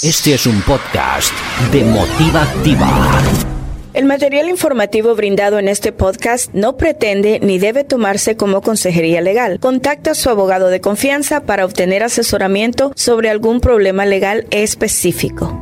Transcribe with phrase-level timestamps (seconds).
[0.00, 1.32] Este es un podcast
[1.72, 2.88] de Motiva Activa.
[3.94, 9.58] El material informativo brindado en este podcast no pretende ni debe tomarse como consejería legal.
[9.58, 15.60] Contacta a su abogado de confianza para obtener asesoramiento sobre algún problema legal específico.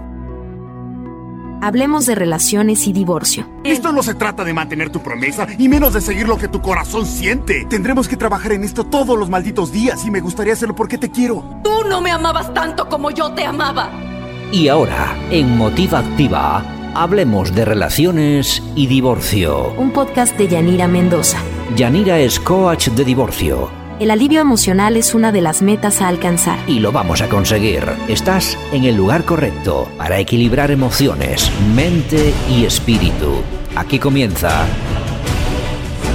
[1.62, 3.48] Hablemos de relaciones y divorcio.
[3.64, 6.61] Esto no se trata de mantener tu promesa y menos de seguir lo que tu
[6.61, 7.64] corazón siente.
[7.71, 11.11] Tendremos que trabajar en esto todos los malditos días y me gustaría hacerlo porque te
[11.11, 11.43] quiero.
[11.64, 14.15] Tú no me amabas tanto como yo te amaba.
[14.52, 19.75] Y ahora, en Motiva Activa, hablemos de relaciones y divorcio.
[19.76, 21.38] Un podcast de Yanira Mendoza.
[21.76, 23.68] Yanira es coach de divorcio.
[23.98, 26.58] El alivio emocional es una de las metas a alcanzar.
[26.68, 27.82] Y lo vamos a conseguir.
[28.08, 33.42] Estás en el lugar correcto para equilibrar emociones, mente y espíritu.
[33.74, 34.64] Aquí comienza.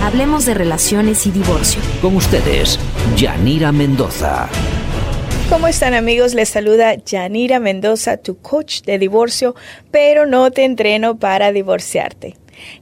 [0.04, 1.82] Hablemos de relaciones y divorcio.
[2.02, 2.80] Con ustedes,
[3.18, 4.48] Yanira Mendoza.
[5.52, 6.34] ¿Cómo están amigos?
[6.34, 9.54] Les saluda Yanira Mendoza, tu coach de divorcio,
[9.92, 12.38] pero no te entreno para divorciarte.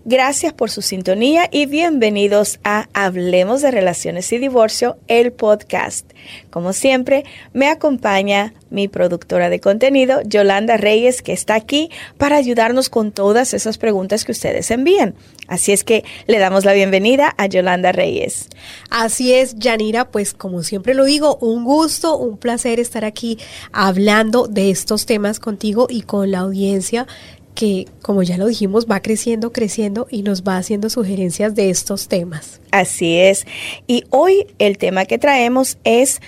[0.06, 6.12] Gracias por su sintonía y bienvenidos a Hablemos de Relaciones y Divorcio, el podcast.
[6.52, 12.90] Como siempre, me acompaña mi productora de contenido, Yolanda Reyes, que está aquí para ayudarnos
[12.90, 15.16] con todas esas preguntas que ustedes envían.
[15.48, 18.48] Así es que le damos la bienvenida a Yolanda Reyes.
[18.90, 23.40] Así es, Yanira, pues como siempre lo digo, un gusto, un placer estar aquí
[23.72, 27.08] hablando de estos temas contigo y con la audiencia
[27.56, 32.08] que, como ya lo dijimos, va creciendo, creciendo y nos va haciendo sugerencias de estos
[32.08, 32.62] temas.
[32.72, 33.46] Así es.
[33.86, 36.22] Y hoy el tema que traemos es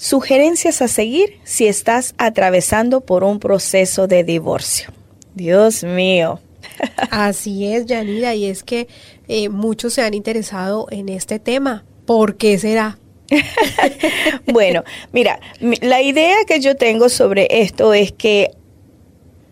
[0.00, 4.88] sugerencias a seguir si estás atravesando por un proceso de divorcio.
[5.34, 6.40] Dios mío.
[7.10, 8.88] Así es, Yanira, y es que
[9.28, 11.84] eh, muchos se han interesado en este tema.
[12.06, 12.98] ¿Por qué será?
[14.46, 18.52] bueno, mira, la idea que yo tengo sobre esto es que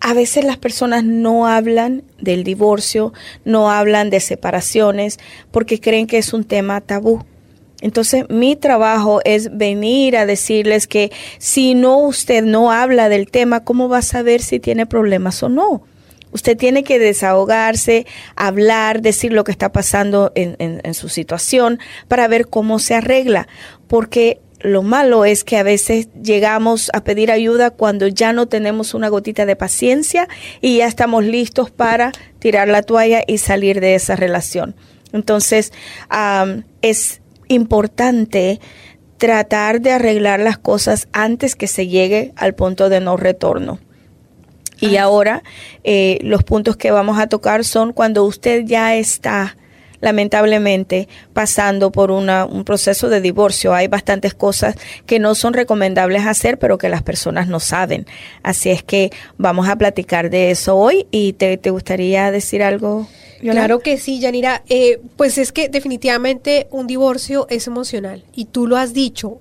[0.00, 3.12] a veces las personas no hablan del divorcio,
[3.44, 5.18] no hablan de separaciones,
[5.50, 7.22] porque creen que es un tema tabú.
[7.80, 13.64] Entonces, mi trabajo es venir a decirles que si no usted no habla del tema,
[13.64, 15.82] ¿cómo va a saber si tiene problemas o no?
[16.30, 18.06] Usted tiene que desahogarse,
[18.36, 21.78] hablar, decir lo que está pasando en, en su situación
[22.08, 23.48] para ver cómo se arregla,
[23.86, 28.92] porque lo malo es que a veces llegamos a pedir ayuda cuando ya no tenemos
[28.92, 30.28] una gotita de paciencia
[30.60, 34.74] y ya estamos listos para tirar la toalla y salir de esa relación.
[35.12, 35.72] Entonces,
[36.82, 38.60] es importante
[39.18, 43.80] tratar de arreglar las cosas antes que se llegue al punto de no retorno.
[44.80, 45.42] Y ahora
[45.82, 49.56] eh, los puntos que vamos a tocar son cuando usted ya está
[50.00, 53.74] lamentablemente pasando por una, un proceso de divorcio.
[53.74, 54.76] Hay bastantes cosas
[55.06, 58.06] que no son recomendables hacer, pero que las personas no saben.
[58.42, 63.08] Así es que vamos a platicar de eso hoy y te, te gustaría decir algo.
[63.40, 64.62] Claro que sí, Yanira.
[64.68, 69.40] Eh, pues es que definitivamente un divorcio es emocional y tú lo has dicho.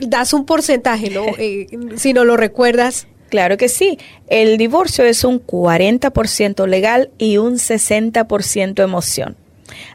[0.00, 1.24] Das un porcentaje, ¿no?
[1.38, 1.66] Eh,
[1.96, 3.06] si no lo recuerdas.
[3.30, 3.98] Claro que sí.
[4.28, 9.36] El divorcio es un 40% legal y un 60% emoción.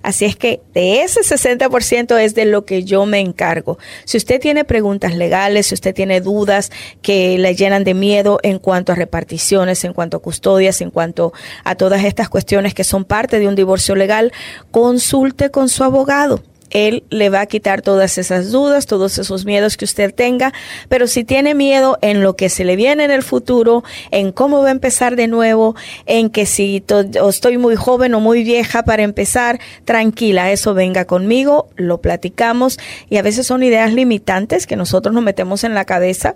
[0.01, 3.77] Así es que de ese 60% es de lo que yo me encargo.
[4.05, 6.71] Si usted tiene preguntas legales, si usted tiene dudas
[7.01, 11.33] que le llenan de miedo en cuanto a reparticiones, en cuanto a custodias, en cuanto
[11.63, 14.31] a todas estas cuestiones que son parte de un divorcio legal,
[14.71, 16.41] consulte con su abogado.
[16.69, 20.53] Él le va a quitar todas esas dudas, todos esos miedos que usted tenga,
[20.89, 24.61] pero si tiene miedo en lo que se le viene en el futuro, en cómo
[24.61, 25.75] va a empezar de nuevo,
[26.05, 26.83] en que si
[27.27, 32.79] estoy muy joven o muy vieja para empezar, tranquila, eso venga conmigo, lo platicamos.
[33.09, 36.35] Y a veces son ideas limitantes que nosotros nos metemos en la cabeza.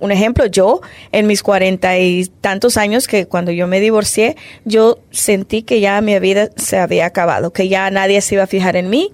[0.00, 0.80] Un ejemplo, yo
[1.12, 6.00] en mis cuarenta y tantos años que cuando yo me divorcié, yo sentí que ya
[6.00, 9.12] mi vida se había acabado, que ya nadie se iba a fijar en mí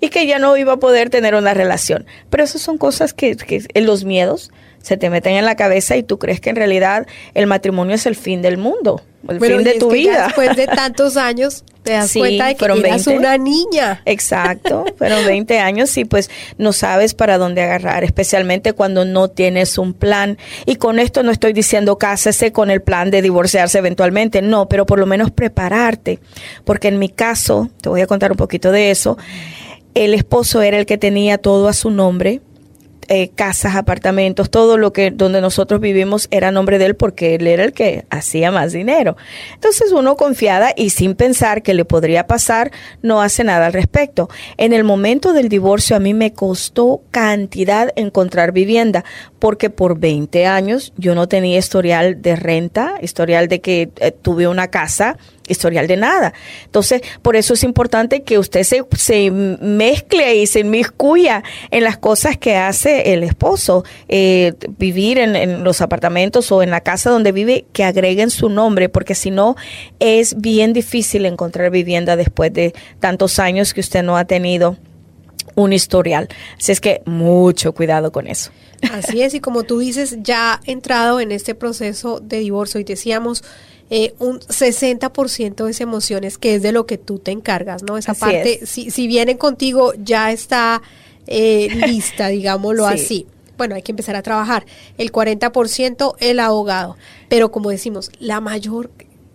[0.00, 2.06] y que ya no iba a poder tener una relación.
[2.30, 4.50] Pero esas son cosas que, que los miedos
[4.82, 8.06] se te meten en la cabeza y tú crees que en realidad el matrimonio es
[8.06, 10.26] el fin del mundo, el fin de tu vida.
[10.26, 14.00] después de tantos años te das cuenta de que eras una niña.
[14.06, 19.76] Exacto, fueron 20 años y pues no sabes para dónde agarrar, especialmente cuando no tienes
[19.76, 20.38] un plan.
[20.64, 24.86] Y con esto no estoy diciendo cásese con el plan de divorciarse eventualmente, no, pero
[24.86, 26.20] por lo menos prepararte,
[26.64, 29.18] porque en mi caso, te voy a contar un poquito de eso,
[29.94, 32.40] el esposo era el que tenía todo a su nombre,
[33.12, 37.48] eh, casas, apartamentos, todo lo que donde nosotros vivimos era nombre de él porque él
[37.48, 39.16] era el que hacía más dinero.
[39.52, 42.70] Entonces uno confiada y sin pensar que le podría pasar,
[43.02, 44.30] no hace nada al respecto.
[44.58, 49.04] En el momento del divorcio a mí me costó cantidad encontrar vivienda
[49.40, 54.46] porque por 20 años yo no tenía historial de renta, historial de que eh, tuve
[54.46, 55.16] una casa,
[55.50, 56.32] historial de nada.
[56.64, 61.98] Entonces, por eso es importante que usted se, se mezcle y se inmiscuya en las
[61.98, 63.84] cosas que hace el esposo.
[64.08, 68.48] Eh, vivir en, en, los apartamentos o en la casa donde vive, que agreguen su
[68.48, 69.56] nombre, porque si no,
[69.98, 74.76] es bien difícil encontrar vivienda después de tantos años que usted no ha tenido
[75.54, 76.28] un historial.
[76.58, 78.50] Así es que mucho cuidado con eso.
[78.92, 83.44] Así es, y como tú dices, ya entrado en este proceso de divorcio y decíamos,
[83.90, 87.98] eh, un 60% es emociones, que es de lo que tú te encargas, ¿no?
[87.98, 88.68] Esa Así parte, es.
[88.70, 90.80] si, si vienen contigo, ya está
[91.26, 92.94] eh, lista, digámoslo Sí.
[92.94, 93.26] así.
[93.58, 94.64] Bueno, hay que empezar a trabajar.
[94.96, 96.96] El 40% el abogado.
[97.28, 98.90] Pero como decimos, la mayor,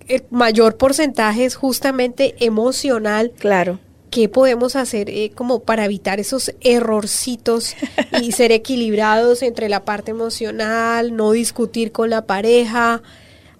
[0.07, 3.33] el mayor porcentaje es justamente emocional.
[3.37, 3.79] Claro.
[4.09, 7.75] ¿Qué podemos hacer eh, como para evitar esos errorcitos
[8.21, 13.01] y ser equilibrados entre la parte emocional, no discutir con la pareja?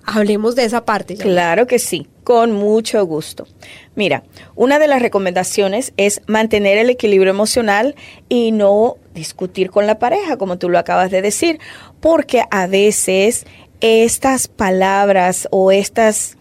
[0.06, 1.16] Hablemos de esa parte.
[1.16, 3.48] Claro que sí, con mucho gusto.
[3.96, 4.24] Mira,
[4.56, 7.96] una de las recomendaciones es mantener el equilibrio emocional
[8.30, 11.60] y no discutir con la pareja, como tú lo acabas de decir,
[12.02, 13.46] porque a veces
[13.82, 16.38] estas palabras o estas...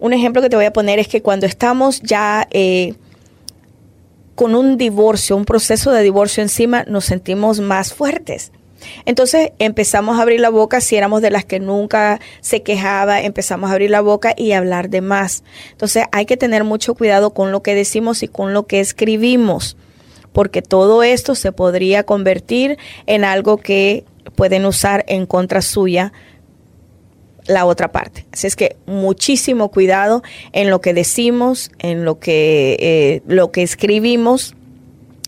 [0.00, 2.94] Un ejemplo que te voy a poner es que cuando estamos ya eh,
[4.34, 8.52] con un divorcio, un proceso de divorcio encima, nos sentimos más fuertes.
[9.06, 13.70] Entonces empezamos a abrir la boca, si éramos de las que nunca se quejaba, empezamos
[13.70, 15.42] a abrir la boca y hablar de más.
[15.72, 19.76] Entonces hay que tener mucho cuidado con lo que decimos y con lo que escribimos,
[20.32, 24.04] porque todo esto se podría convertir en algo que
[24.34, 26.12] pueden usar en contra suya
[27.46, 28.26] la otra parte.
[28.30, 30.22] Así es que muchísimo cuidado
[30.52, 34.54] en lo que decimos, en lo que, eh, lo que escribimos,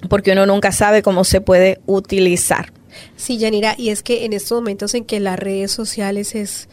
[0.08, 2.72] porque uno nunca sabe cómo se puede utilizar.
[3.16, 6.68] Sí, Yanira, y es que en estos momentos en que las redes sociales es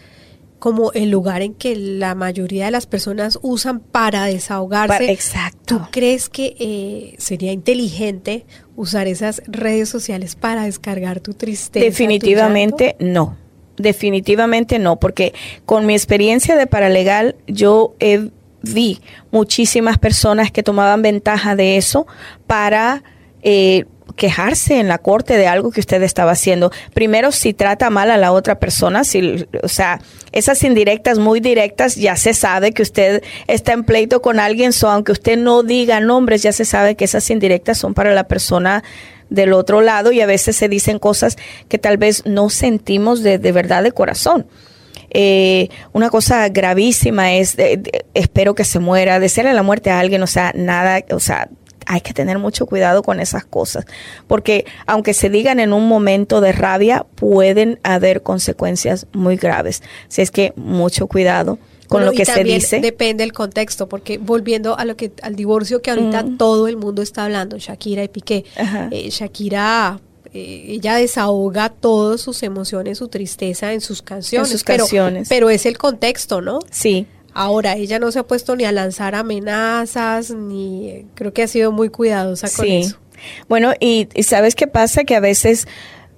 [0.60, 5.12] como el lugar en que la mayoría de las personas usan para desahogarse.
[5.12, 5.78] Exacto.
[5.78, 8.46] ¿Tú crees que eh, sería inteligente
[8.76, 11.84] usar esas redes sociales para descargar tu tristeza?
[11.86, 13.38] tu Definitivamente no.
[13.78, 15.34] Definitivamente no, porque
[15.66, 18.32] con mi experiencia de paralegal yo he-
[18.64, 19.00] vi
[19.32, 22.08] muchísimas personas que tomaban ventaja de eso
[22.48, 23.04] para
[23.44, 23.86] eh,
[24.18, 26.72] quejarse en la corte de algo que usted estaba haciendo.
[26.94, 30.02] Primero, si trata mal a la otra persona, si, o sea,
[30.34, 34.90] esas indirectas muy directas, ya se sabe que usted está en pleito con alguien, so,
[34.90, 38.84] aunque usted no diga nombres, ya se sabe que esas indirectas son para la persona
[39.30, 41.38] del otro lado y a veces se dicen cosas
[41.70, 44.48] que tal vez no sentimos de, de verdad de corazón.
[45.10, 47.56] Eh, una cosa gravísima es,
[48.14, 51.50] espero que se muera, desearle la muerte a alguien, o sea, nada, o sea,
[51.90, 53.86] hay que tener mucho cuidado con esas cosas,
[54.28, 59.82] porque aunque se digan en un momento de rabia, pueden haber consecuencias muy graves.
[60.08, 61.58] Así es que mucho cuidado
[61.88, 62.82] con Bueno, lo y que se dice.
[62.82, 66.38] Depende del contexto, porque volviendo a lo que al divorcio que ahorita Mm.
[66.38, 68.44] todo el mundo está hablando, Shakira y Piqué.
[68.92, 70.02] Eh, Shakira
[70.34, 74.50] eh, ella desahoga todas sus emociones, su tristeza en sus canciones.
[74.50, 75.30] sus pero- canciones.
[75.30, 76.60] Pero, es el contexto, ¿no?
[76.70, 77.08] Sí,
[77.40, 81.72] Ahora, ella no se ha puesto ni a lanzar amenazas, ni creo que ha sido
[81.72, 82.78] muy cuidadosa con Sí.
[82.78, 82.98] eso.
[83.48, 85.04] Bueno, y, y ¿sabes qué pasa?
[85.04, 85.68] Que a veces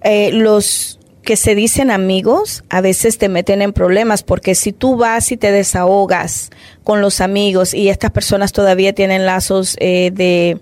[0.02, 4.96] eh, los que se dicen amigos a veces te meten en problemas porque si tú
[4.96, 6.50] vas y te desahogas
[6.86, 10.60] con los amigos y estas personas todavía tienen lazos eh, de,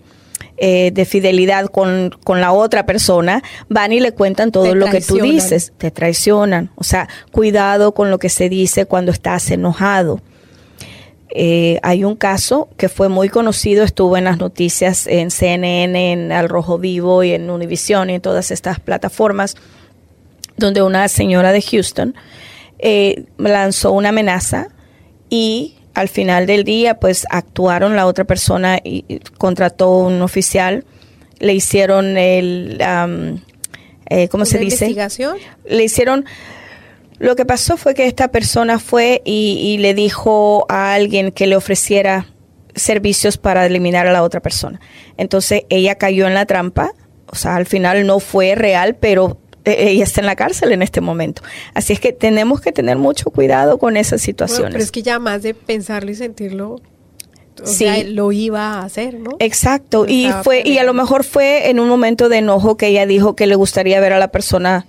[0.58, 5.02] eh, de fidelidad con, con la otra persona, van y le cuentan todo lo que
[5.02, 6.72] tú dices, te traicionan.
[6.76, 10.20] O sea, cuidado con lo que se dice cuando estás enojado.
[11.30, 16.32] Eh, hay un caso que fue muy conocido, estuvo en las noticias en CNN, en
[16.32, 19.56] Al Rojo Vivo y en Univision y en todas estas plataformas,
[20.56, 22.16] donde una señora de Houston
[22.80, 24.70] eh, lanzó una amenaza
[25.30, 30.86] y al final del día pues actuaron la otra persona y, y contrató un oficial,
[31.40, 33.42] le hicieron el, am,
[34.10, 34.86] eh, ¿cómo se ¿Una dice?
[34.86, 35.38] investigación?
[35.66, 36.26] le hicieron
[37.20, 41.48] lo que pasó fue que esta persona fue y, y le dijo a alguien que
[41.48, 42.28] le ofreciera
[42.76, 44.80] servicios para eliminar a la otra persona.
[45.18, 46.92] Entonces ella cayó en la trampa,
[47.28, 50.82] o sea, al final no fue real, pero eh, ella está en la cárcel en
[50.82, 51.42] este momento.
[51.74, 54.72] Así es que tenemos que tener mucho cuidado con esas Bueno, situaciones.
[54.74, 56.80] pero es que ya más de pensarlo y sentirlo,
[57.62, 59.32] o sea, lo iba a hacer, ¿no?
[59.40, 63.08] Exacto, y fue y a lo mejor fue en un momento de enojo que ella
[63.08, 64.86] dijo que le gustaría ver a la persona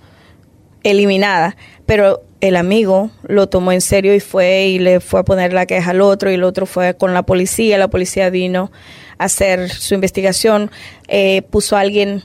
[0.83, 1.57] eliminada,
[1.89, 5.65] pero el amigo lo tomó en serio y fue y le fue a poner la
[5.65, 8.71] queja al otro y el otro fue con la policía, la policía vino
[9.17, 10.69] a hacer su investigación,
[11.07, 12.21] eh, puso a alguien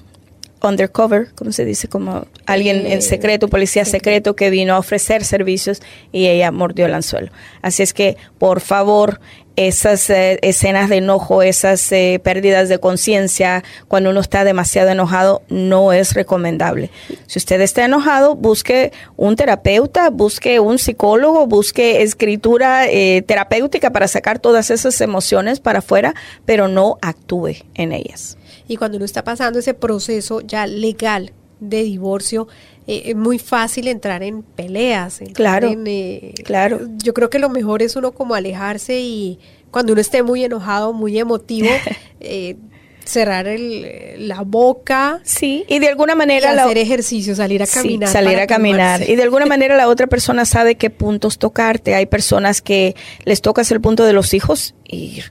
[0.63, 5.25] undercover, como se dice, como alguien en eh, secreto, policía secreto que vino a ofrecer
[5.25, 5.81] servicios
[6.13, 7.33] y ella mordió el anzuelo.
[7.63, 9.19] Así es que, por favor,
[9.57, 15.43] esas eh, escenas de enojo, esas eh, pérdidas de conciencia, cuando uno está demasiado enojado,
[15.49, 16.91] no es recomendable.
[17.27, 22.85] Si usted está enojado, busque un terapeuta, busque un psicólogo, busque escritura
[23.27, 28.37] terapéutica para sacar todas esas emociones para afuera, pero no actúe en ellas.
[28.69, 32.49] Y cuando uno está pasando ese proceso ya legal de divorcio,
[32.87, 35.21] eh, es muy fácil entrar en peleas.
[35.33, 36.81] claro, eh, claro.
[37.03, 39.39] Yo creo que lo mejor es uno como alejarse y
[39.71, 41.69] cuando uno esté muy enojado, muy emotivo,
[42.21, 42.57] eh,
[43.05, 45.21] cerrar el, la boca.
[45.25, 46.51] Sí, y de alguna manera...
[46.51, 48.09] hacer ejercicio, salir a caminar.
[48.09, 49.09] salir a caminar.
[49.09, 51.95] Y de alguna manera la otra persona sabe qué puntos tocarte.
[51.95, 55.23] Hay personas que les tocas el punto de los hijos y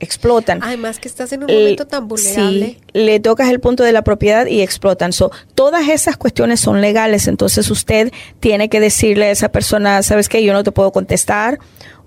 [0.00, 0.62] explotan.
[0.62, 2.66] Además que estás en un momento tan vulnerable.
[2.66, 5.12] Sí, le tocas el punto de la propiedad y explotan.
[5.12, 10.28] So, todas esas cuestiones son legales, entonces usted tiene que decirle a esa persona, ¿sabes
[10.28, 10.42] qué?
[10.42, 11.58] Yo no te puedo contestar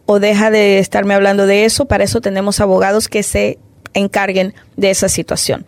[0.05, 1.85] o deja de estarme hablando de eso.
[1.85, 3.59] Para eso tenemos abogados que se
[3.93, 5.65] encarguen de esa situación.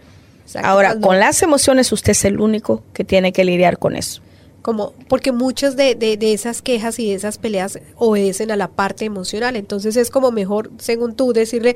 [0.62, 4.22] Ahora, con las emociones usted es el único que tiene que lidiar con eso
[4.64, 9.06] como porque muchas de, de, esas quejas y de esas peleas obedecen a la parte
[9.06, 9.58] emocional.
[9.58, 11.76] Entonces es como mejor según tú decirle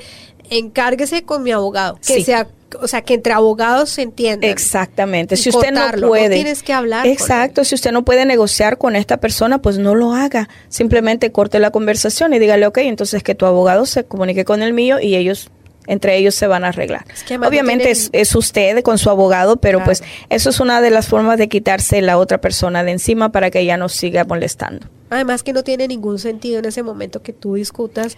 [0.50, 2.48] encárguese con mi abogado que sea
[2.82, 5.36] o sea que entre abogados se entienda exactamente.
[5.36, 6.36] Si usted no puede.
[6.36, 7.66] tienes que hablar exacto.
[7.66, 10.48] Si usted no puede negociar con esta persona pues no lo haga.
[10.70, 14.72] Simplemente corte la conversación y dígale ok entonces que tu abogado se comunique con el
[14.72, 15.52] mío y ellos
[15.88, 17.06] entre ellos se van a arreglar.
[17.46, 21.48] Obviamente es, usted con su abogado, pero pues eso es una de las formas de
[21.48, 24.88] quitarse la otra persona de encima para que ella no siga molestando.
[25.10, 28.18] Además que no tiene ningún sentido en ese momento que tú discutas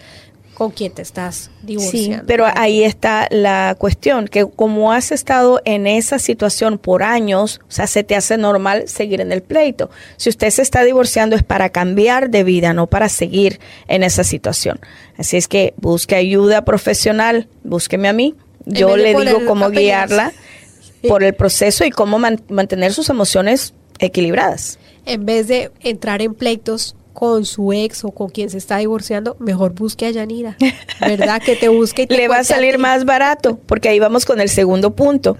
[0.60, 2.18] con quien te estás divorciando.
[2.18, 7.62] Sí, pero ahí está la cuestión, que como has estado en esa situación por años,
[7.66, 9.88] o sea, se te hace normal seguir en el pleito.
[10.18, 14.22] Si usted se está divorciando es para cambiar de vida, no para seguir en esa
[14.22, 14.78] situación.
[15.16, 18.34] Así es que busque ayuda profesional, búsqueme a mí,
[18.66, 20.34] yo le digo cómo guiarla
[21.08, 24.78] por el proceso y cómo mantener sus emociones equilibradas.
[25.06, 29.36] En vez de entrar en pleitos con su ex o con quien se está divorciando,
[29.40, 30.56] mejor busque a Yanira,
[31.02, 31.42] ¿verdad?
[31.42, 34.40] Que te busque y te Le va a salir más barato, porque ahí vamos con
[34.40, 35.36] el segundo punto.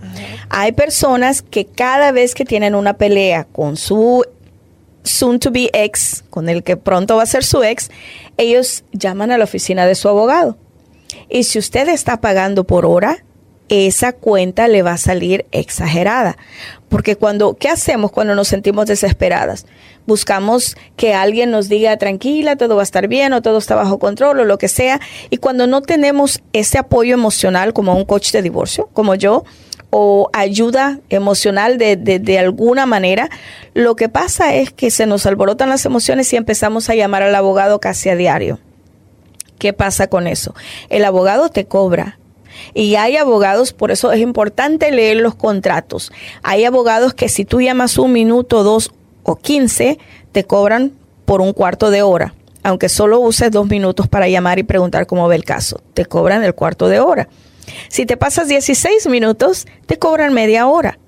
[0.51, 4.27] Hay personas que cada vez que tienen una pelea con su
[5.05, 7.91] soon to be ex, con el que pronto va a ser su ex,
[8.37, 10.59] ellos llaman a la oficina de su abogado.
[11.31, 13.25] Y si usted está pagando por hora,
[13.71, 16.37] esa cuenta le va a salir exagerada.
[16.89, 19.65] Porque cuando, ¿qué hacemos cuando nos sentimos desesperadas?
[20.07, 24.01] Buscamos que alguien nos diga tranquila, todo va a estar bien o todo está bajo
[24.01, 25.01] control o lo que sea.
[25.31, 29.45] Y cuando no tenemos ese apoyo emocional como un coach de divorcio, como yo,
[29.91, 33.29] o ayuda emocional de, de, de, alguna manera,
[33.75, 37.35] lo que pasa es que se nos alborotan las emociones y empezamos a llamar al
[37.35, 38.59] abogado casi a diario.
[39.59, 40.55] ¿Qué pasa con eso?
[40.89, 42.20] El abogado te cobra
[42.75, 46.13] y hay abogados, por eso es importante leer los contratos.
[46.43, 48.93] Hay abogados que si tú llamas un minuto, dos
[49.23, 49.99] o quince,
[50.33, 50.93] te cobran
[51.25, 52.35] por un cuarto de hora.
[52.63, 56.45] Aunque solo uses dos minutos para llamar y preguntar cómo ve el caso, te cobran
[56.45, 57.29] el cuarto de hora.
[57.89, 60.99] Si te pasas 16 minutos, te cobran media hora.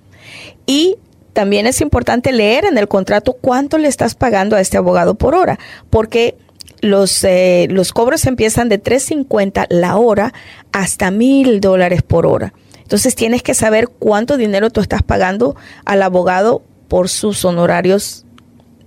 [0.67, 0.97] Y
[1.33, 5.35] también es importante leer en el contrato cuánto le estás pagando a este abogado por
[5.35, 5.59] hora,
[5.91, 6.37] porque
[6.83, 10.35] los, eh, los cobros empiezan de 3.50 la hora
[10.73, 12.53] hasta mil dólares por hora.
[12.83, 18.27] Entonces tienes que saber cuánto dinero tú estás pagando al abogado por sus honorarios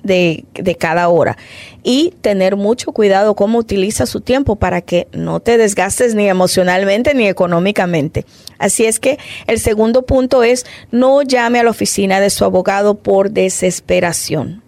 [0.03, 1.35] de, de, cada hora
[1.81, 7.15] y tener mucho cuidado cómo utiliza su tiempo para que no te desgastes ni emocionalmente
[7.15, 8.25] ni económicamente.
[8.59, 12.99] Así es que el segundo punto es no llame a la oficina de su abogado
[12.99, 14.64] por desesperación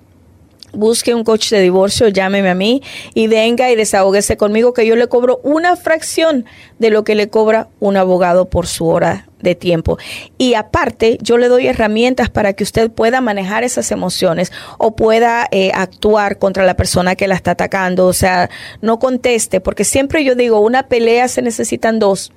[0.74, 2.82] busque un coach de divorcio, llámeme a mí
[3.14, 6.46] y venga y desahógese conmigo que yo le cobro una fracción
[6.80, 9.98] de lo que le cobra un abogado por su hora de tiempo.
[10.38, 15.48] Y aparte, yo le doy herramientas para que usted pueda manejar esas emociones o pueda
[15.52, 18.08] eh, actuar contra la persona que la está atacando.
[18.08, 18.50] O sea,
[18.82, 22.32] no conteste, porque siempre yo digo, una pelea se necesitan dos.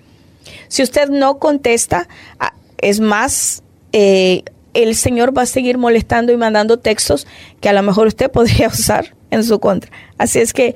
[0.69, 2.09] Si usted no contesta,
[2.39, 3.63] ah, es más...
[3.93, 7.27] Eh, el Señor va a seguir molestando y mandando textos
[7.61, 9.91] que a lo mejor usted podría usar en su contra.
[10.19, 10.75] Así es que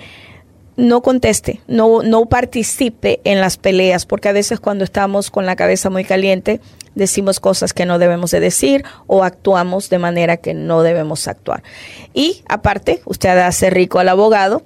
[0.76, 5.54] no conteste, no, no participe en las peleas, porque a veces cuando estamos con la
[5.54, 6.60] cabeza muy caliente
[6.96, 11.62] decimos cosas que no debemos de decir o actuamos de manera que no debemos actuar.
[12.12, 14.62] Y aparte, usted hace rico al abogado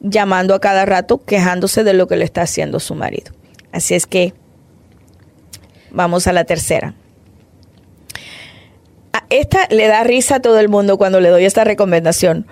[0.00, 3.32] llamando a cada rato, quejándose de lo que le está haciendo su marido.
[3.70, 4.34] Así es que
[5.90, 6.94] vamos a la tercera.
[9.30, 12.46] Esta le da risa a todo el mundo cuando le doy esta recomendación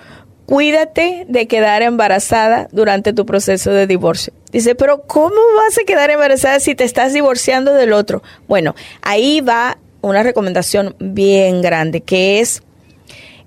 [0.51, 4.33] cuídate de quedar embarazada durante tu proceso de divorcio.
[4.51, 8.25] Dice, pero ¿cómo vas a quedar embarazada si te estás divorciando del otro?
[8.49, 12.65] Bueno, ahí va una recomendación bien grande, que es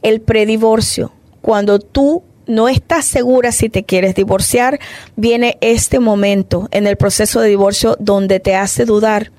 [0.02, 1.12] el predivorcio.
[1.42, 4.80] Cuando tú no estás segura si te quieres divorciar,
[5.18, 9.34] viene este momento en el proceso de divorcio donde te hace dudar,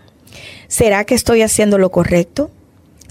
[0.69, 2.51] ¿será que estoy haciendo lo correcto?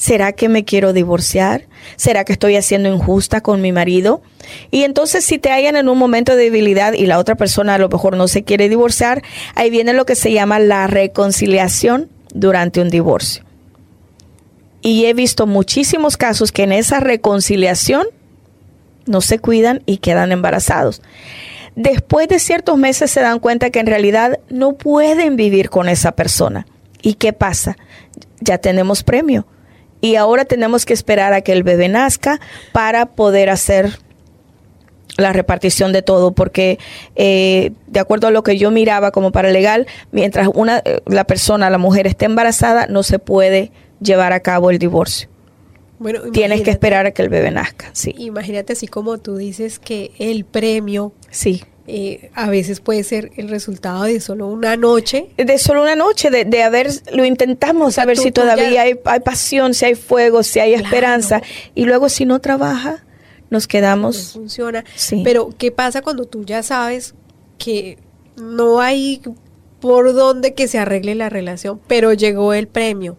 [0.04, 1.70] ¿Será que me quiero divorciar?
[1.96, 4.22] ¿Será que estoy haciendo injusta con mi marido?
[4.70, 7.78] Y entonces si te hallan en un momento de debilidad y la otra persona a
[7.78, 9.22] lo mejor no se quiere divorciar,
[9.56, 13.46] ahí viene lo que se llama la reconciliación durante un divorcio.
[14.82, 18.06] Y he visto muchísimos casos que en esa reconciliación
[19.06, 21.02] no se cuidan y quedan embarazados.
[21.78, 26.12] Después de ciertos meses se dan cuenta que en realidad no pueden vivir con esa
[26.12, 26.68] persona.
[27.02, 27.78] ¿Y qué pasa?
[28.42, 29.48] Ya tenemos premio
[30.04, 32.42] y ahora tenemos que esperar a que el bebé nazca
[32.74, 34.00] para poder hacer
[35.16, 36.78] la repartición de todo, porque
[37.16, 41.70] eh, de acuerdo a lo que yo miraba como paralegal, mientras una, eh, la persona,
[41.70, 45.30] la mujer esté embarazada, no se puede llevar a cabo el divorcio.
[46.00, 48.14] Bueno, Tienes que esperar a que el bebé nazca, sí.
[48.18, 51.64] Imagínate así como tú dices que el premio sí.
[51.86, 55.28] Eh, a veces puede ser el resultado de solo una noche.
[55.36, 59.20] De solo una noche, de, de haber, lo intentamos, a ver si todavía hay, hay,
[59.20, 61.42] pasión, si hay fuego, si hay esperanza.
[61.76, 63.04] Y luego si no trabaja,
[63.50, 64.16] nos quedamos.
[64.16, 64.86] No funciona.
[65.26, 67.16] Pero, ¿qué pasa cuando tú ya sabes
[67.58, 67.98] que
[68.38, 69.22] no hay
[69.82, 73.18] por dónde que se arregle la relación, pero llegó el premio?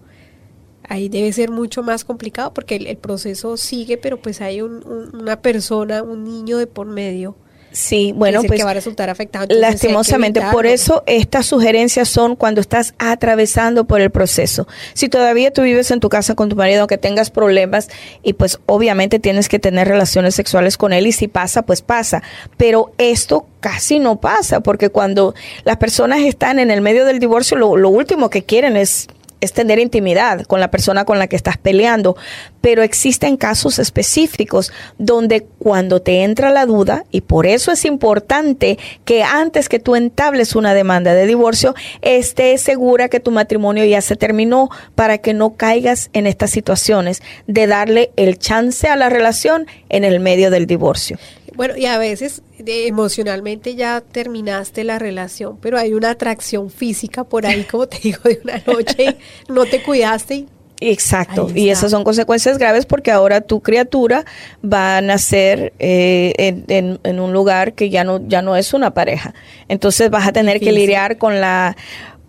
[0.88, 6.02] Ahí debe ser mucho más complicado porque el, proceso sigue, pero pues hay una persona,
[6.02, 7.37] un niño de por medio
[7.75, 9.47] Sí, bueno, pues que va a resultar afectado.
[9.50, 14.69] Lastimosamente, por eso estas sugerencias son cuando estás atravesando por el proceso.
[14.93, 17.88] Si todavía tú vives en tu casa con tu marido, aunque tengas problemas,
[18.23, 22.23] y pues obviamente tienes que tener relaciones sexuales con él, y si pasa, pues pasa.
[22.57, 27.57] Pero esto casi no pasa, porque cuando las personas están en el medio del divorcio,
[27.57, 29.09] lo, lo último que quieren es
[29.40, 32.16] es tener intimidad con la persona con la que estás peleando,
[32.61, 38.79] pero existen casos específicos donde cuando te entra la duda, y por eso es importante
[39.05, 44.01] que antes que tú entables una demanda de divorcio, estés segura que tu matrimonio ya
[44.01, 49.11] se terminó para que no caigas en estas situaciones de darle el chance a la
[49.11, 51.18] relación en el medio del divorcio.
[51.55, 57.47] Bueno, y a veces emocionalmente ya terminaste la relación, pero hay una atracción física por
[57.47, 59.17] ahí, como te digo, de una noche,
[59.49, 60.47] no te cuidaste
[60.81, 64.25] Exacto, y esas son consecuencias graves porque ahora tu criatura
[64.62, 68.93] va a nacer eh, en, en, un lugar que ya no, ya no es una
[68.93, 69.35] pareja.
[69.69, 71.77] Entonces vas a tener que lidiar con la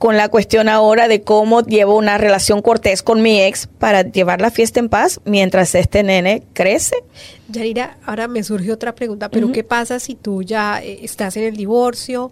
[0.05, 4.39] con la cuestión ahora de cómo llevo una relación cortés con mi ex para llevar
[4.39, 6.97] la fiesta en paz mientras este nene crece.
[7.49, 11.45] Yarira, ahora me surge otra pregunta, pero ¿qué pasa si tú ya eh, estás en
[11.45, 12.31] el divorcio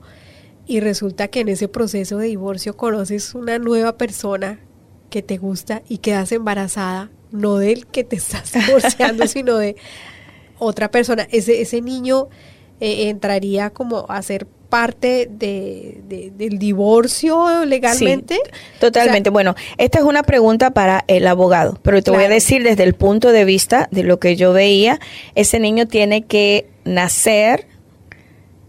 [0.68, 4.60] y resulta que en ese proceso de divorcio conoces una nueva persona
[5.10, 9.78] que te gusta y quedas embarazada, no del que te estás divorciando, sino de
[10.60, 11.28] otra persona?
[11.32, 12.28] Ese, ese niño
[12.80, 18.40] eh, entraría como a ser parte de, del divorcio legalmente?
[18.80, 19.30] totalmente.
[19.30, 22.96] bueno, esta es una pregunta para el abogado, pero te voy a decir desde el
[22.96, 25.00] punto de vista de lo que yo veía,
[25.36, 27.68] ese niño tiene que nacer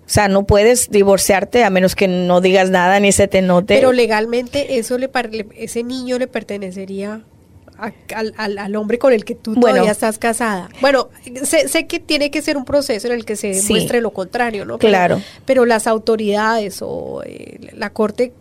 [0.07, 3.75] o sea, no puedes divorciarte a menos que no digas nada ni se te note.
[3.75, 5.09] Pero legalmente eso le
[5.57, 7.23] ese niño le pertenecería
[7.79, 10.69] al, hombre con el que tú todavía estás casada.
[10.81, 11.09] Bueno,
[11.43, 14.79] sé, que tiene que ser un proceso en el que se demuestre lo contrario, ¿no?
[14.79, 15.21] claro.
[15.45, 18.33] Pero las autoridades o eh, la corte.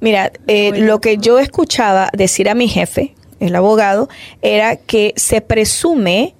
[0.00, 4.08] Mira, eh, lo que yo escuchaba decir a mi jefe, el abogado,
[4.42, 6.34] era que se presume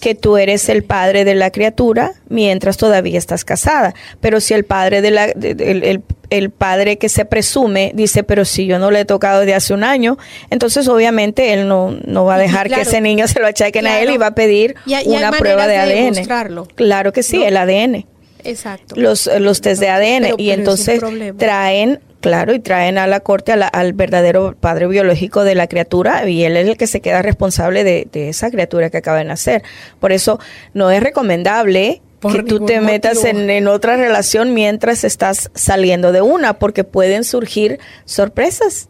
[0.00, 3.94] que tú eres el padre de la criatura mientras todavía estás casada.
[4.20, 6.02] Pero si el padre de la, el,
[6.50, 9.84] padre que se presume dice, pero si yo no le he tocado desde hace un
[9.84, 10.18] año,
[10.50, 14.00] entonces obviamente él no, no va a dejar que ese niño se lo achaquen a
[14.00, 14.74] él y va a pedir
[15.06, 16.66] una prueba de, ADN.
[16.74, 18.06] Claro que sí, el ADN.
[18.44, 18.94] Exacto.
[18.96, 20.34] Los, los test de ADN.
[20.38, 21.00] y entonces
[21.38, 26.44] traen Claro, y traen a la corte al verdadero padre biológico de la criatura y
[26.44, 29.62] él es el que se queda responsable de, esa criatura que acaba de nacer.
[30.00, 30.40] Por eso
[30.72, 32.00] no es recomendable
[32.32, 37.24] que tú te metas en, en, otra relación mientras estás saliendo de una, porque pueden
[37.24, 38.88] surgir sorpresas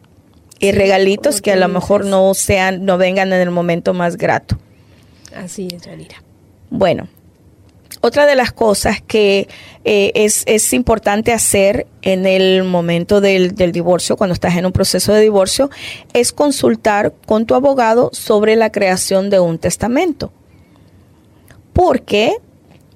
[0.59, 4.57] y regalitos que a lo mejor no sean, no vengan en el momento más grato.
[5.35, 6.23] Así es, Yanira.
[6.69, 7.07] Bueno,
[8.01, 9.47] otra de las cosas que
[9.83, 15.13] eh, es, importante hacer en el momento del, del, divorcio, cuando estás en un proceso
[15.13, 15.69] de divorcio,
[16.13, 20.31] es consultar con tu abogado sobre la creación de un testamento.
[21.73, 22.37] Porque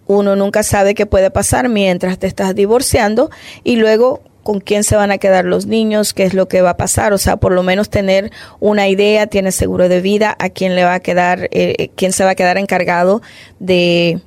[0.10, 3.30] uno nunca sabe qué puede pasar mientras te estás divorciando
[3.64, 6.72] y luego con quién se van a quedar los niños, qué es lo que va
[6.72, 10.50] a pasar, o sea, por lo menos tener una idea, tiene seguro de vida, a
[10.50, 13.22] quién le va a quedar, eh, eh, quién se va a quedar encargado
[13.60, 14.20] de,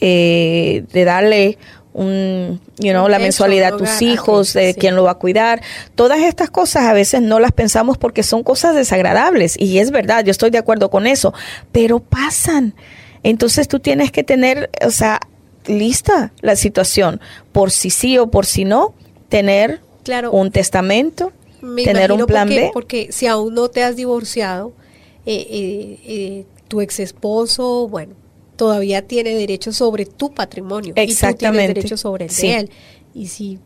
[0.00, 1.58] eh, de darle
[1.92, 5.60] un, you know, la mensualidad a tus hijos, de quién lo va a cuidar.
[5.96, 10.24] Todas estas cosas a veces no las pensamos porque son cosas desagradables y es verdad,
[10.24, 11.34] yo estoy de acuerdo con eso,
[11.72, 12.74] pero pasan.
[13.22, 15.20] Entonces tú tienes que tener, o sea,
[15.66, 17.20] lista la situación
[17.52, 18.94] por si sí o por si no
[19.28, 21.32] tener claro, un testamento,
[21.84, 22.70] tener un plan porque, B.
[22.72, 24.72] Porque si aún no te has divorciado,
[25.26, 28.14] eh, eh, eh, tu ex esposo, bueno,
[28.56, 30.92] todavía tiene derecho sobre tu patrimonio.
[30.96, 31.28] Exactamente.
[31.30, 32.70] Y tú tienes derecho sobre el de él.
[33.14, 33.58] Y si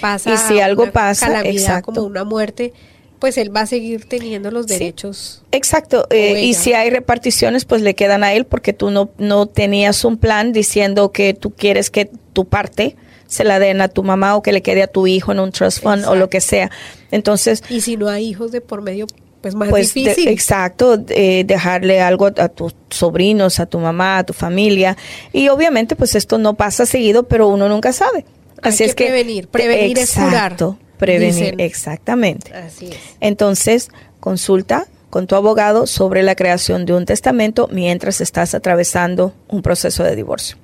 [0.00, 2.72] pasa y si algo pasa, calamidad como una muerte,
[3.20, 5.42] pues él va a seguir teniendo los derechos.
[5.52, 9.46] Exacto, eh, y si hay reparticiones, pues le quedan a él porque tú no, no
[9.46, 14.02] tenías un plan diciendo que tú quieres que tu parte se la den a tu
[14.02, 16.40] mamá o que le quede a tu hijo en un trust fund o lo que
[16.40, 16.70] sea.
[17.12, 17.62] Entonces...
[17.68, 19.06] Y si no hay hijos de por medio,
[19.40, 20.28] pues más pues difícil.
[20.28, 24.96] exacto, eh, dejarle algo a tus sobrinos, a tu mamá, a tu familia.
[25.32, 28.24] Y obviamente pues esto no pasa seguido, pero uno nunca sabe.
[28.62, 30.89] Así hay es que prevenir, prevenir exacto, es curar.
[31.00, 31.60] Prevenir, dicen.
[31.60, 32.54] exactamente.
[32.54, 32.96] Así es.
[33.18, 33.88] Entonces,
[34.20, 40.04] consulta con tu abogado sobre la creación de un testamento mientras estás atravesando un proceso
[40.04, 40.56] de divorcio.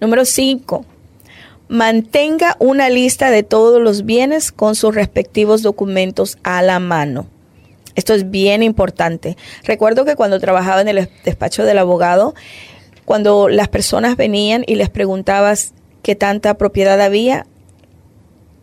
[0.00, 0.84] Número 5
[1.68, 7.26] mantenga una lista de todos los bienes con sus respectivos documentos a la mano.
[7.94, 9.36] Esto es bien importante.
[9.64, 12.34] Recuerdo que cuando trabajaba en el despacho del abogado,
[13.04, 17.46] cuando las personas venían y les preguntabas qué tanta propiedad había,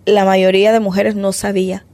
[0.06, 1.86] la mayoría de mujeres no sabía.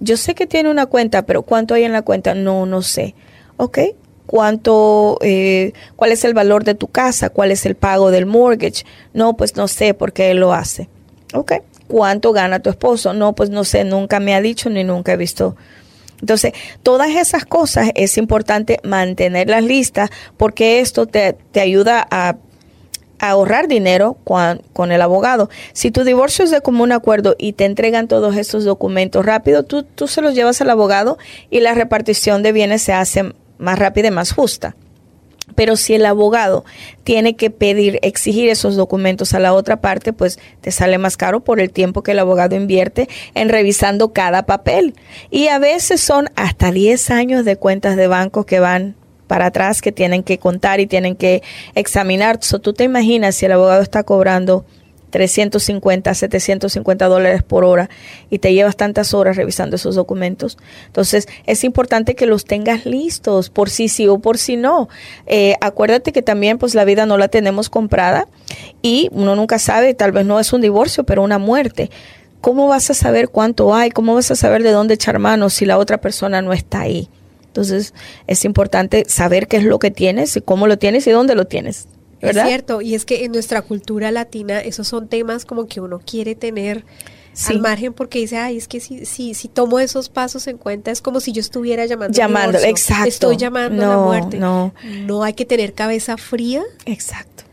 [0.00, 2.34] Yo sé que tiene una cuenta, pero ¿cuánto hay en la cuenta?
[2.34, 3.14] No, no sé.
[3.56, 3.78] Ok,
[4.26, 8.84] cuánto, eh, cuál es el valor de tu casa, cuál es el pago del mortgage.
[9.14, 10.88] No, pues no sé por qué él lo hace.
[11.32, 11.52] Ok,
[11.88, 13.14] cuánto gana tu esposo.
[13.14, 15.56] No, pues no sé, nunca me ha dicho ni nunca he visto.
[16.20, 16.52] Entonces,
[16.82, 22.36] todas esas cosas es importante mantenerlas listas porque esto te, te ayuda a,
[23.18, 25.50] ahorrar dinero con, con, el abogado.
[25.72, 29.82] Si tu divorcio es de común acuerdo y te entregan todos estos documentos rápido, tú,
[29.82, 31.18] tú se los llevas al abogado
[31.50, 34.76] y la repartición de bienes se hace más rápida y más justa.
[35.54, 36.64] Pero si el abogado
[37.04, 41.40] tiene que pedir, exigir esos documentos a la otra parte, pues te sale más caro
[41.40, 44.94] por el tiempo que el abogado invierte en revisando cada papel.
[45.30, 49.82] Y a veces son hasta 10 años de cuentas de banco que van para atrás,
[49.82, 51.42] que tienen que contar y tienen que
[51.74, 52.38] examinar.
[52.38, 54.64] Tú te imaginas si el abogado está cobrando
[55.10, 57.88] 350, 750 dólares por hora
[58.28, 60.58] y te llevas tantas horas revisando esos documentos.
[60.86, 64.88] Entonces, es importante que los tengas listos por si sí o por si no.
[65.26, 68.28] Eh, acuérdate que también, pues, la vida no la tenemos comprada
[68.82, 71.90] y uno nunca sabe, tal vez no es un divorcio, pero una muerte.
[72.40, 73.90] ¿Cómo vas a saber cuánto hay?
[73.90, 77.08] ¿Cómo vas a saber de dónde echar mano si la otra persona no está ahí?
[77.56, 77.94] Entonces,
[78.26, 81.46] es importante saber qué es lo que tienes y cómo lo tienes y dónde lo
[81.46, 81.88] tienes.
[82.20, 82.44] ¿verdad?
[82.44, 86.00] Es cierto, y es que en nuestra cultura latina esos son temas como que uno
[86.04, 86.84] quiere tener
[87.32, 87.54] sí.
[87.54, 90.90] al margen porque dice, ay, es que si, si, si tomo esos pasos en cuenta
[90.90, 92.14] es como si yo estuviera llamando.
[92.14, 93.08] Llamando, exacto.
[93.08, 94.38] Estoy llamando no, a la muerte.
[94.38, 94.74] No.
[95.06, 96.62] no hay que tener cabeza fría.
[96.84, 97.44] Exacto.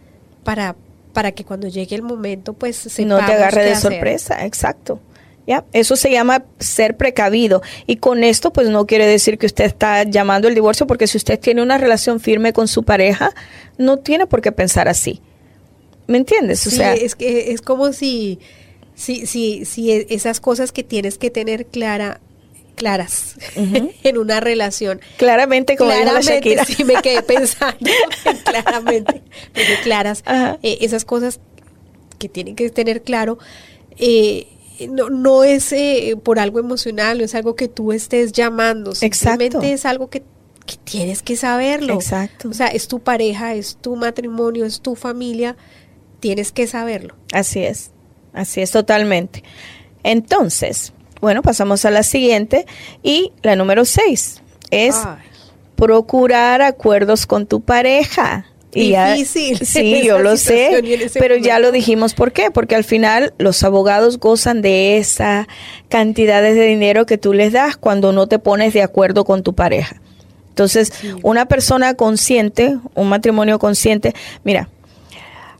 [0.44, 0.76] Para,
[1.14, 5.00] para que cuando llegue el momento, pues se No te agarre de sorpresa, exacto.
[5.46, 5.66] ¿Ya?
[5.74, 7.62] Eso se llama ser precavido.
[7.86, 11.18] Y con esto, pues no quiere decir que usted está llamando el divorcio, porque si
[11.18, 13.32] usted tiene una relación firme con su pareja,
[13.78, 15.22] no tiene por qué pensar así.
[16.08, 16.62] ¿Me entiendes?
[16.62, 18.40] Sí, o sea, es que es como si,
[18.96, 22.22] si, si, si esas cosas que tienes que tener clara,
[22.76, 23.94] claras uh -huh.
[24.04, 25.02] en una relación.
[25.18, 27.90] Claramente, como claramente, dijo la sí me quedé pensando,
[28.44, 29.22] claramente,
[29.54, 30.24] porque claras,
[30.62, 31.40] eh, esas cosas
[32.20, 33.38] que tienen que tener claro.
[33.98, 34.48] Eh,
[34.90, 39.46] no, no es eh, por algo emocional, no es algo que tú estés llamando, simplemente
[39.46, 39.62] Exacto.
[39.62, 40.24] es algo que,
[40.66, 41.96] que, tienes que saberlo.
[41.96, 42.50] Exacto.
[42.50, 45.56] O sea, es tu pareja, es tu matrimonio, es tu familia,
[46.20, 47.16] tienes que saberlo.
[47.32, 47.92] Así es,
[48.34, 49.44] así es totalmente.
[50.04, 52.66] Entonces, bueno, pasamos a la siguiente
[53.02, 55.18] y la número seis es Ay.
[55.76, 60.82] procurar acuerdos con tu pareja Y ya- Difícil sí, yo lo sé,
[61.20, 65.48] pero ya lo dijimos por qué, porque al final los abogados gozan de esa
[65.90, 69.54] cantidades de dinero que tú les das cuando no te pones de acuerdo con tu
[69.54, 70.02] pareja.
[70.50, 70.92] Entonces,
[71.24, 74.70] una persona consciente, un matrimonio consciente, mira,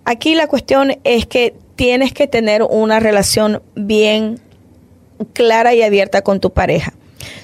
[0.06, 4.40] aquí la cuestión es que tienes que tener una relación bien
[5.34, 6.94] clara y abierta con tu pareja.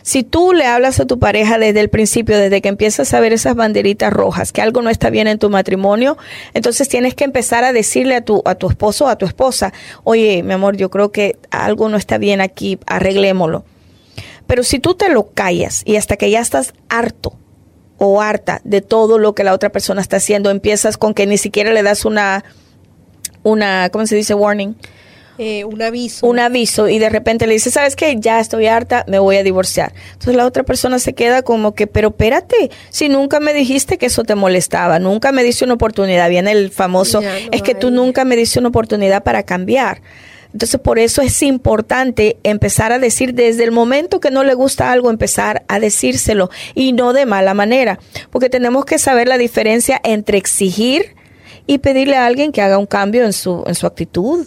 [0.10, 3.32] Si tú le hablas a tu pareja desde el principio, desde que empiezas a ver
[3.32, 6.18] esas banderitas rojas, que algo no está bien en tu matrimonio,
[6.56, 9.72] entonces tienes que empezar a decirle a tu, a tu esposo o a tu esposa,
[10.04, 13.66] oye, mi amor, yo creo que algo no está bien aquí, arreglémoslo.
[14.48, 17.38] Pero si tú te lo callas y hasta que ya estás harto
[18.00, 21.38] o harta de todo lo que la otra persona está haciendo, empiezas con que ni
[21.38, 22.44] siquiera le das una,
[23.44, 24.34] una, ¿cómo se dice?
[24.34, 24.76] Warning
[25.42, 26.28] Eh, un aviso.
[26.28, 28.18] un aviso y de repente le dice, ¿sabes qué?
[28.20, 29.94] Ya estoy harta, me voy a divorciar.
[30.12, 34.08] Entonces la otra persona se queda como que, pero espérate, si nunca me dijiste que
[34.08, 37.90] eso te molestaba, nunca me diste una oportunidad, viene el famoso, no es que tú
[37.90, 40.02] nunca me diste una oportunidad para cambiar.
[40.52, 44.92] Entonces por eso es importante empezar a decir desde el momento que no le gusta
[44.92, 47.98] algo, empezar a decírselo y no de mala manera,
[48.30, 51.16] porque tenemos que saber la diferencia entre exigir
[51.66, 54.46] y pedirle a alguien que haga un cambio en su, en su actitud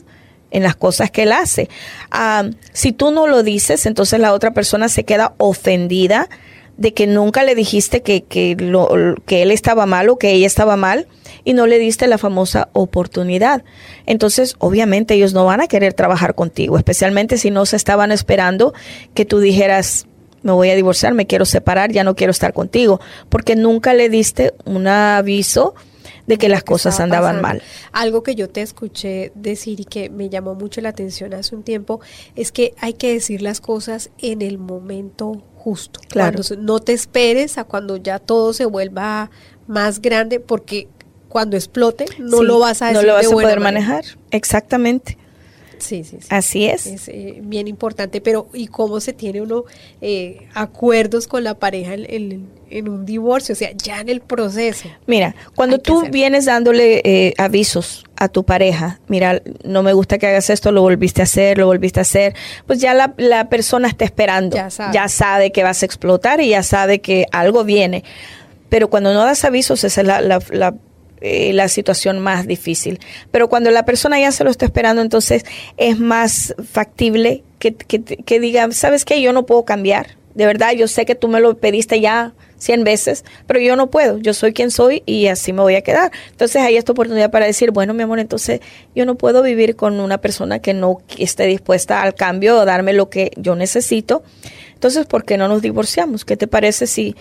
[0.52, 1.68] en las cosas que él hace.
[2.10, 6.28] Ah, si tú no lo dices, entonces la otra persona se queda ofendida
[6.76, 8.88] de que nunca le dijiste que, que, lo,
[9.26, 11.06] que él estaba mal o que ella estaba mal
[11.44, 13.64] y no le diste la famosa oportunidad.
[14.06, 18.74] Entonces, obviamente ellos no van a querer trabajar contigo, especialmente si no se estaban esperando
[19.14, 20.06] que tú dijeras,
[20.42, 24.08] me voy a divorciar, me quiero separar, ya no quiero estar contigo, porque nunca le
[24.08, 25.74] diste un aviso
[26.26, 27.48] de que las que cosas andaban pasando.
[27.48, 27.62] mal.
[27.92, 31.62] Algo que yo te escuché decir y que me llamó mucho la atención hace un
[31.62, 32.00] tiempo
[32.36, 36.00] es que hay que decir las cosas en el momento justo.
[36.08, 36.38] Claro.
[36.42, 39.30] Cuando no te esperes a cuando ya todo se vuelva
[39.66, 40.88] más grande porque
[41.28, 43.86] cuando explote no Sí, lo vas a decir no lo vas de a poder manera.
[43.88, 44.04] manejar.
[44.30, 45.18] Exactamente.
[45.82, 46.26] Sí, sí, sí.
[46.30, 46.86] Así es.
[46.86, 49.64] Es eh, bien importante, pero ¿y cómo se tiene uno
[50.00, 53.52] eh, acuerdos con la pareja en, en- en un divorcio?
[53.52, 54.88] O sea, ya en el proceso.
[55.06, 60.28] Mira, cuando tú vienes dándole eh, avisos a tu pareja, mira, no me gusta que
[60.28, 62.34] hagas esto, lo volviste a hacer, lo volviste a hacer,
[62.66, 65.08] pues ya la, la persona está esperando, Ya sabe.
[65.08, 68.04] sabe que vas a explotar y ya sabe que algo viene.
[68.68, 70.74] Pero cuando no das avisos, esa es la, la, la,
[71.24, 72.98] eh, la situación más difícil.
[73.30, 75.44] Pero cuando la persona ya se lo está esperando, entonces
[75.76, 79.22] es más factible que, que, diga, ¿sabes qué?
[79.22, 80.16] Yo no puedo cambiar.
[80.34, 83.88] De verdad, yo sé que tú me lo pediste ya cien veces, pero yo no
[83.88, 84.18] puedo.
[84.18, 86.10] Yo soy quien soy y así me voy a quedar.
[86.32, 88.60] Entonces hay esta oportunidad para decir, bueno, mi amor, entonces
[88.96, 92.94] yo no puedo vivir con una persona que no esté dispuesta al cambio o darme
[92.94, 94.24] lo que yo necesito.
[94.74, 96.24] Entonces, ¿por qué no nos divorciamos?
[96.24, 97.14] ¿Qué te parece si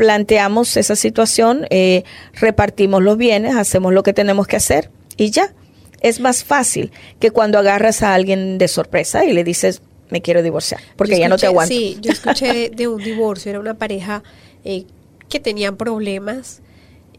[0.00, 5.52] planteamos esa situación, eh, repartimos los bienes, hacemos lo que tenemos que hacer y ya?
[6.00, 10.42] Es más fácil que cuando agarras a alguien de sorpresa y le dices, me quiero
[10.42, 11.68] divorciar, porque ya no te aguanto.
[11.74, 14.22] Sí, yo escuché de, de un divorcio, era una pareja
[14.64, 14.86] eh,
[15.28, 16.62] que tenían problemas,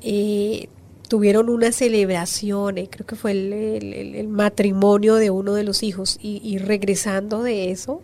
[0.02, 0.68] eh,
[1.08, 5.64] tuvieron una celebración, eh, creo que fue el, el- el- el matrimonio de uno de
[5.64, 8.02] los hijos, y, y regresando de eso,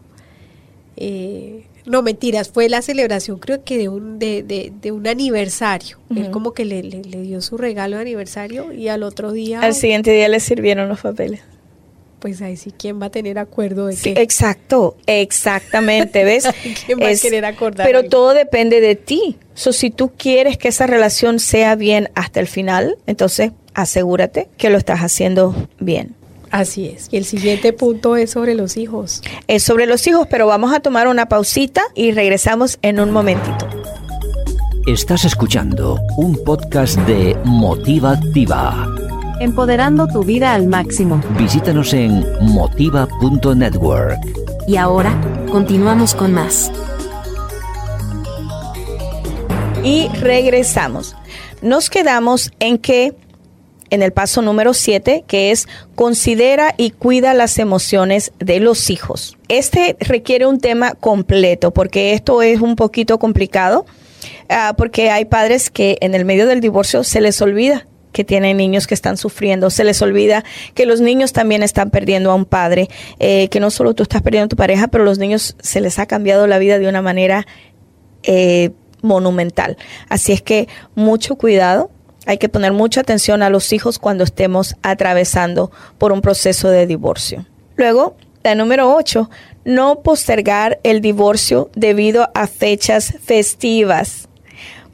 [0.97, 5.97] eh, no mentiras, fue la celebración creo que de un, de, de, de un aniversario,
[6.15, 9.61] él como que le, le- le dio su regalo de aniversario y al otro día,
[9.61, 11.41] Al siguiente día le sirvieron los papeles.
[12.19, 14.21] pues ahí sí, ¿quién va a tener acuerdo de Sí, qué?
[14.21, 16.45] exacto, exactamente, ¿ves?
[16.85, 18.09] ¿Quién va a querer acordar Pero algo?
[18.09, 19.37] todo depende de ti.
[19.53, 24.69] So, si tú quieres que esa relación sea bien hasta el final, entonces asegúrate que
[24.69, 26.15] lo estás haciendo bien.
[26.51, 27.07] Así es.
[27.11, 29.21] Y el siguiente punto es sobre los hijos.
[29.47, 33.67] Es sobre los hijos, pero vamos a tomar una pausita y regresamos en un momentito.
[34.87, 38.87] Estás escuchando un podcast de Motiva Activa.
[39.41, 41.21] Empoderando tu vida al máximo.
[41.37, 44.17] Visítanos en motiva.network.
[44.65, 45.13] Y ahora,
[45.51, 46.71] continuamos con más.
[49.83, 51.15] Y regresamos.
[51.61, 53.13] Nos quedamos en que,
[53.89, 59.37] en el paso número 7, que es considera y cuida las emociones de los hijos.
[59.47, 63.85] Este requiere un tema completo porque esto es un poquito complicado,
[64.49, 68.57] ah, porque hay padres que en el medio del divorcio se les olvida que tienen
[68.57, 72.45] niños que están sufriendo, se les olvida que los niños también están perdiendo a un
[72.45, 72.87] padre,
[73.19, 75.99] eh, que no solo tú estás perdiendo a tu pareja, pero los niños se les
[75.99, 77.45] ha cambiado la vida de una manera
[78.23, 78.71] eh,
[79.03, 79.77] monumental.
[80.09, 81.91] Así es que mucho cuidado.
[82.27, 86.85] Hay que poner mucha atención a los hijos cuando estemos atravesando por un proceso de
[86.85, 87.45] divorcio.
[87.77, 89.29] Luego, la número 8,
[89.63, 94.26] no postergar el divorcio debido a fechas festivas.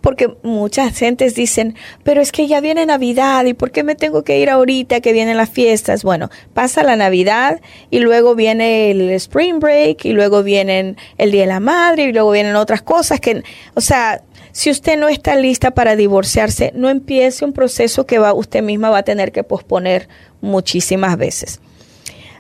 [0.03, 4.25] Porque muchas gentes dicen, pero es que ya viene Navidad y ¿por qué me tengo
[4.25, 6.03] que ir ahorita que vienen las fiestas?
[6.03, 11.43] Bueno, pasa la Navidad y luego viene el Spring Break y luego vienen el Día
[11.43, 13.43] de la Madre y luego vienen otras cosas que,
[13.75, 18.33] o sea, si usted no está lista para divorciarse, no empiece un proceso que va,
[18.33, 20.09] usted misma va a tener que posponer
[20.41, 21.61] muchísimas veces.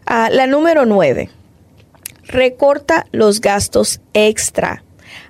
[0.05, 1.29] Ah, la número nueve,
[2.25, 4.82] recorta los gastos extra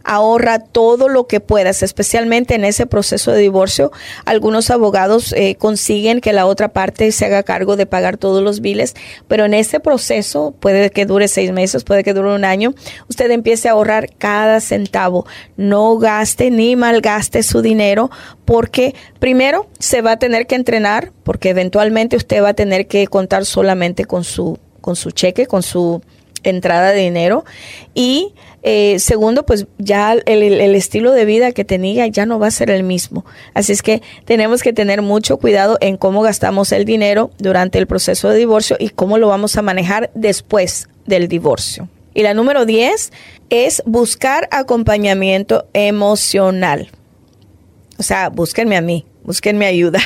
[0.04, 3.92] ahorra todo lo que puedas, especialmente en ese proceso de divorcio.
[4.26, 8.62] Algunos abogados eh, consiguen que la otra parte se haga cargo de pagar todos los
[8.62, 8.96] biles,
[9.28, 12.74] pero en ese proceso, puede que dure seis meses, puede que dure un año,
[13.10, 15.26] usted empiece a ahorrar cada centavo.
[15.58, 18.10] No gaste ni malgaste su dinero
[18.46, 23.08] porque primero se va a tener que entrenar porque eventualmente usted va a tener que
[23.08, 26.02] contar solamente con su, con su cheque, con su
[26.44, 27.46] entrada de dinero
[27.94, 28.34] y
[28.66, 32.70] eh, segundo, pues ya el, estilo de vida que tenía ya no va a ser
[32.70, 33.26] el mismo.
[33.54, 37.88] Así es que tenemos que tener mucho cuidado en cómo gastamos el dinero durante el
[37.88, 41.90] proceso de divorcio y cómo lo vamos a manejar después del divorcio.
[42.14, 43.12] Y la número 10
[43.50, 46.90] es buscar acompañamiento emocional.
[47.98, 50.00] O sea, búsquenme a mí, búsquenme ayuda.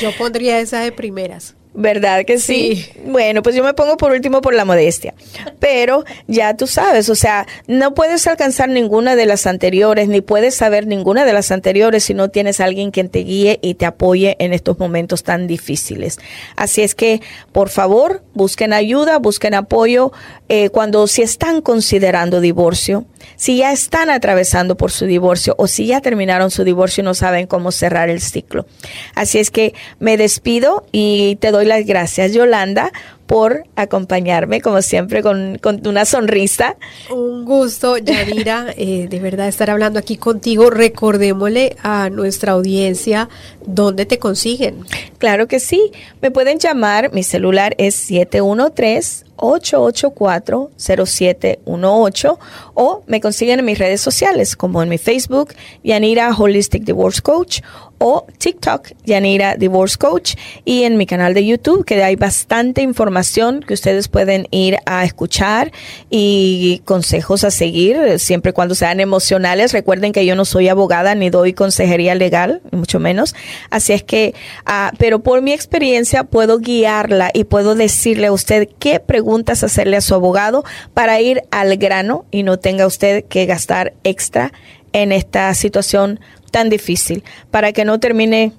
[0.00, 1.54] Yo pondría esa de primeras.
[1.72, 2.84] ¿Verdad que sí?
[3.06, 5.14] Bueno, pues yo me pongo por último por la modestia.
[5.60, 10.56] Pero ya tú sabes, o sea, no puedes alcanzar ninguna de las anteriores, ni puedes
[10.56, 13.86] saber ninguna de las anteriores si no tienes a alguien quien te guíe y te
[13.86, 16.18] apoye en estos momentos tan difíciles.
[16.56, 17.20] Así es que,
[17.52, 20.10] por favor, busquen ayuda, busquen apoyo
[20.48, 23.04] eh, cuando si están considerando divorcio,
[23.36, 27.14] si ya están atravesando por su divorcio o si ya terminaron su divorcio y no
[27.14, 28.66] saben cómo cerrar el ciclo.
[29.14, 32.92] Así es que me despido y te doy las gracias, Yolanda,
[33.30, 36.74] por acompañarme, como siempre, con, una sonrisa.
[37.14, 40.68] Un gusto, Yanira, eh, de verdad estar hablando aquí contigo.
[40.68, 43.28] Recordémosle a nuestra audiencia
[43.64, 44.84] dónde te consiguen.
[45.18, 52.38] Claro que sí, me pueden llamar, mi celular es 713 884-0718
[52.74, 57.60] o me consiguen en mis redes sociales como en mi Facebook, Yanira Holistic Divorce Coach
[58.02, 60.34] o TikTok, Yanira Divorce Coach
[60.64, 65.04] y en mi canal de YouTube que hay bastante información que ustedes pueden ir a
[65.04, 65.70] escuchar
[66.08, 69.74] y consejos a seguir siempre cuando sean emocionales.
[69.74, 73.34] Recuerden que yo no soy abogada ni doy consejería legal, mucho menos.
[73.68, 74.34] Así es que,
[74.64, 79.98] ah, pero por mi experiencia puedo guiarla y puedo decirle a usted qué preguntas hacerle
[79.98, 84.52] a su abogado para ir al grano y no tenga usted que gastar extra
[84.92, 88.52] en esta situación tan difícil, para que no termine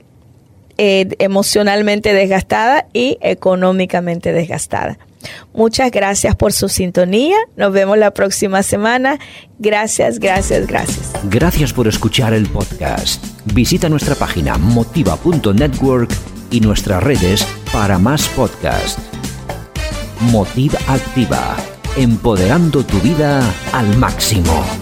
[0.77, 4.97] eh, emocionalmente desgastada y económicamente desgastada.
[5.54, 7.36] Muchas gracias por su sintonía.
[7.56, 9.19] Nos vemos la próxima semana.
[9.60, 11.12] Gracias, gracias, gracias.
[11.30, 13.23] Gracias por escuchar el podcast.
[13.54, 16.12] Visita nuestra página motiva.network
[16.49, 19.01] y nuestras redes para más podcasts.
[20.32, 21.56] Motiva Activa,
[21.97, 23.41] empoderando tu vida
[23.73, 24.81] al máximo.